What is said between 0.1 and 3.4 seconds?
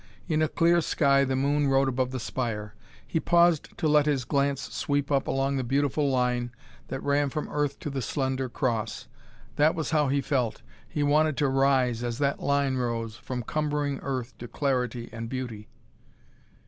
In a clear sky the moon rode above the spire. He